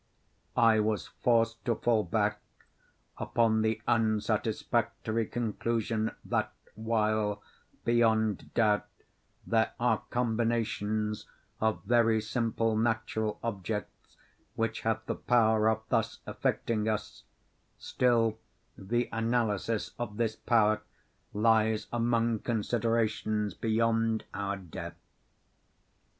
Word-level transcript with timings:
I 0.57 0.79
was 0.79 1.05
forced 1.21 1.63
to 1.65 1.75
fall 1.75 2.03
back 2.03 2.41
upon 3.19 3.61
the 3.61 3.83
unsatisfactory 3.87 5.27
conclusion, 5.27 6.09
that 6.25 6.51
while, 6.73 7.43
beyond 7.85 8.51
doubt, 8.55 8.87
there 9.45 9.73
are 9.79 10.01
combinations 10.09 11.27
of 11.59 11.83
very 11.85 12.19
simple 12.19 12.75
natural 12.75 13.39
objects 13.43 14.17
which 14.55 14.81
have 14.81 15.05
the 15.05 15.13
power 15.13 15.69
of 15.69 15.83
thus 15.89 16.17
affecting 16.25 16.89
us, 16.89 17.25
still 17.77 18.39
the 18.75 19.07
analysis 19.11 19.91
of 19.99 20.17
this 20.17 20.35
power 20.35 20.81
lies 21.31 21.85
among 21.93 22.39
considerations 22.39 23.53
beyond 23.53 24.23
our 24.33 24.57
depth. 24.57 24.97